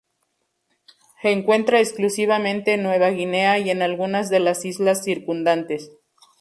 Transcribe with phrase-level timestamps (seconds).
[1.21, 5.91] Se encuentra exclusivamente en Nueva Guinea y en algunas de las islas circundantes.